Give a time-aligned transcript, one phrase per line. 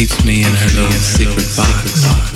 [0.00, 2.29] Keeps me in her little secret box.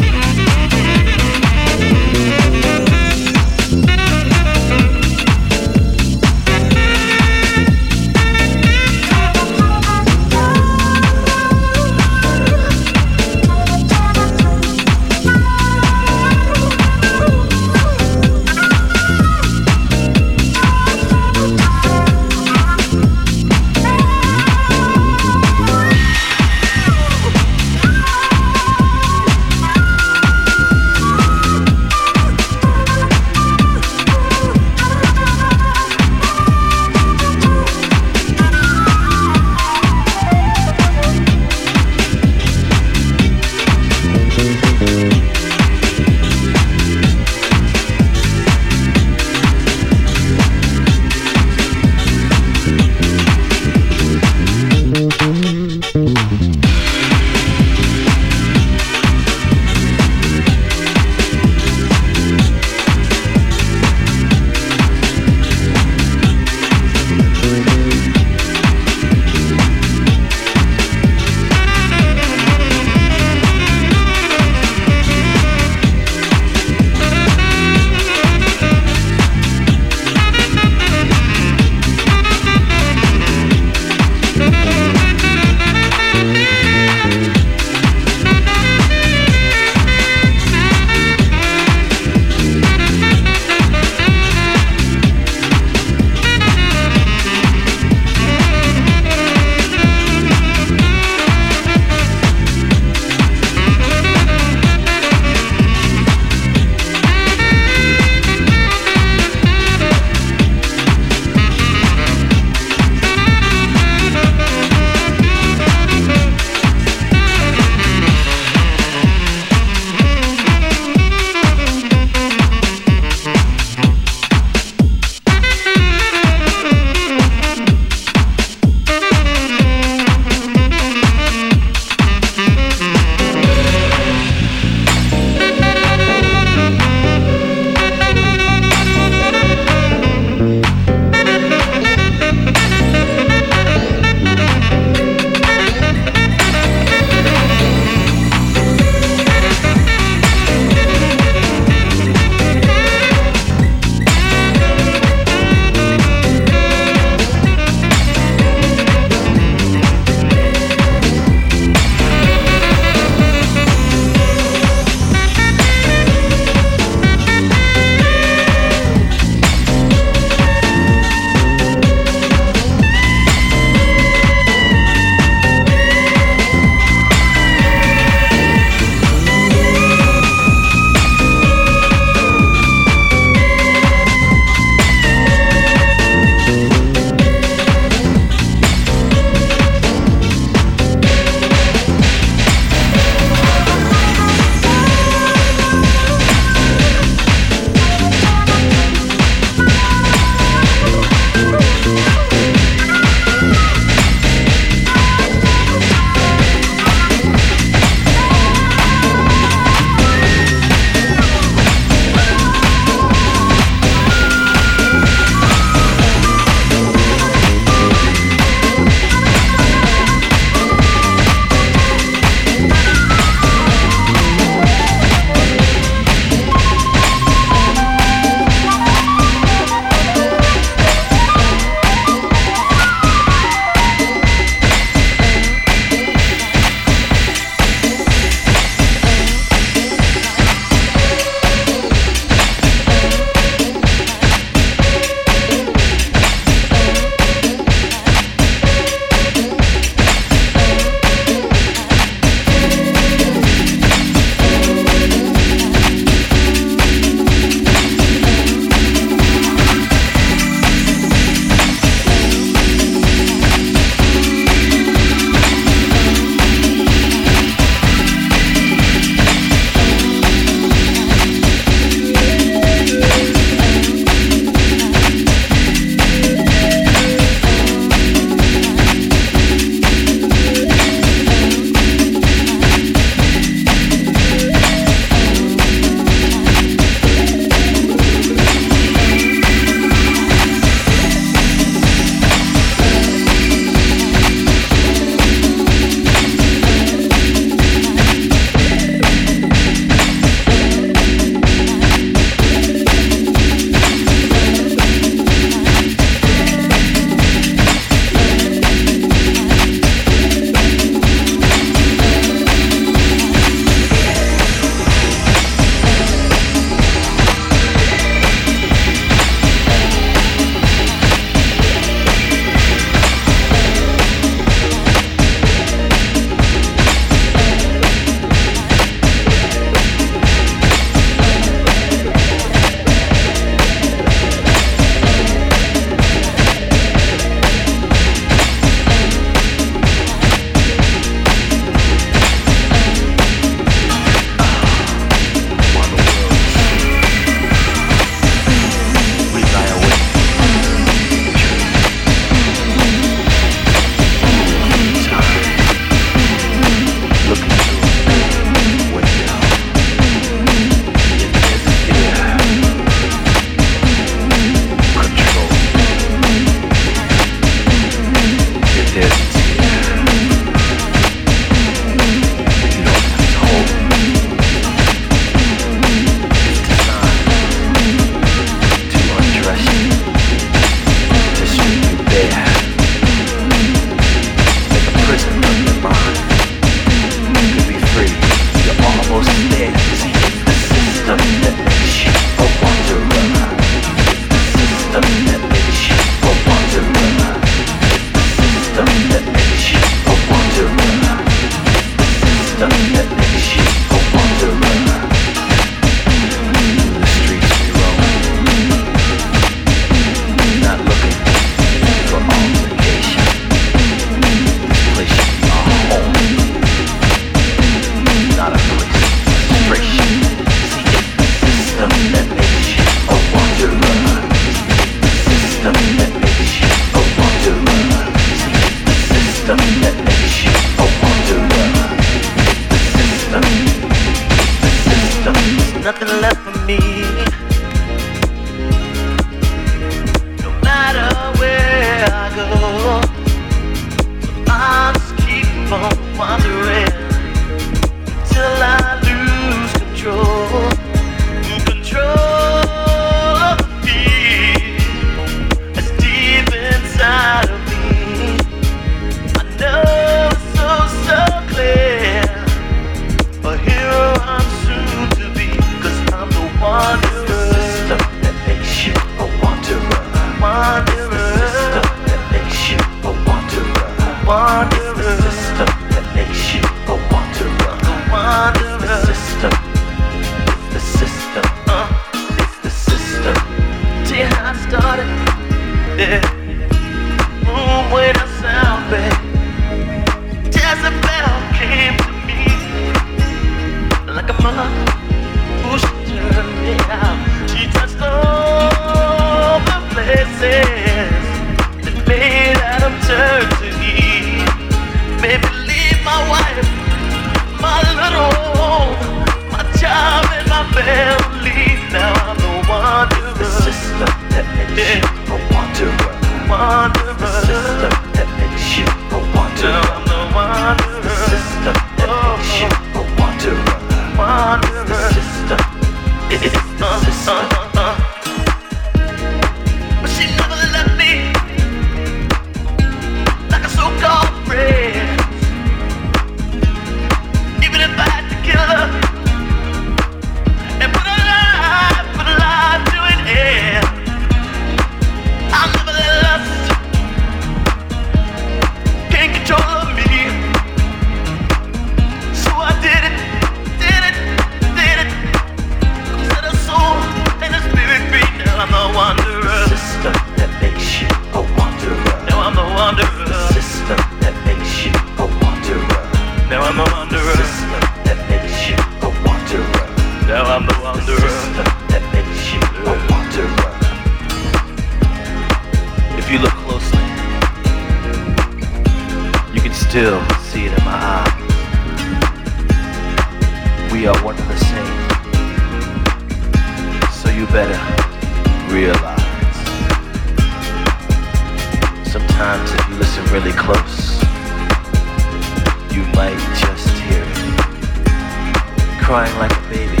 [596.14, 600.00] might just hear it, crying like a baby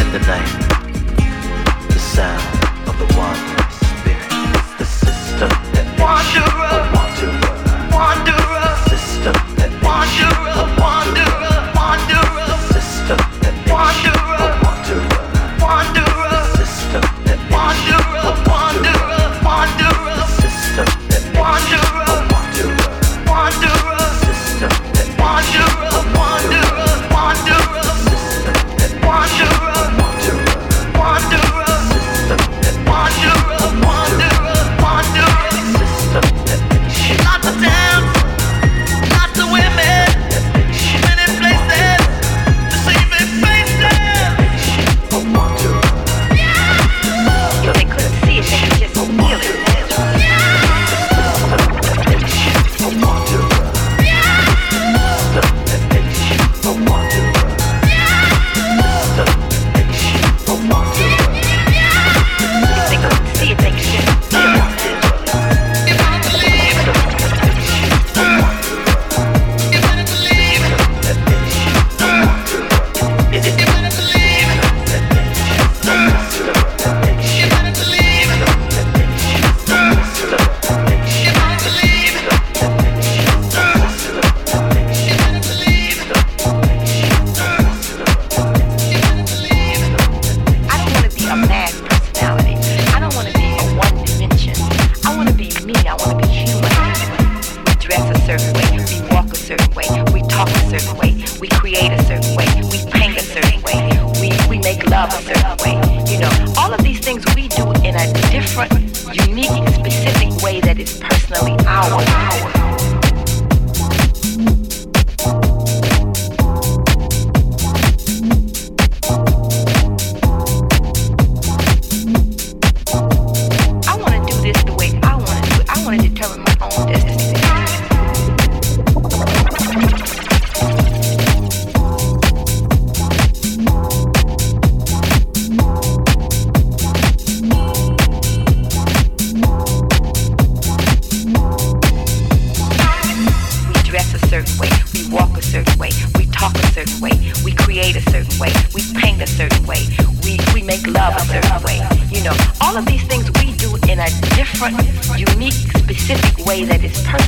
[0.00, 0.52] in the night.
[1.88, 7.01] The sound of the wandering spirit, the system that makes you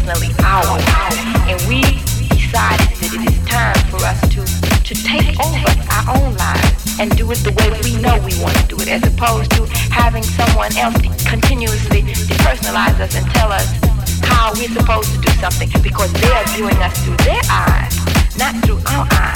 [0.05, 0.13] Our
[0.69, 0.81] own,
[1.49, 1.81] And we
[2.29, 7.09] decided that it is time for us to, to take over our own lives and
[7.17, 10.23] do it the way we know we want to do it, as opposed to having
[10.23, 13.65] someone else continuously depersonalize us and tell us
[14.21, 17.97] how we're supposed to do something because they are viewing us through their eyes,
[18.37, 19.34] not through our eyes.